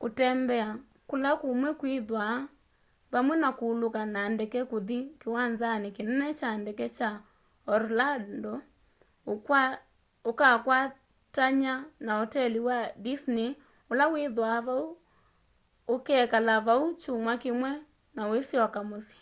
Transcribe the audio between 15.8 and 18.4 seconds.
ukekala vau kyumwa kimwe na